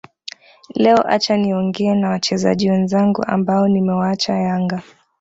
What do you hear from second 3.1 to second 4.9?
ambao nimewaacha Yanga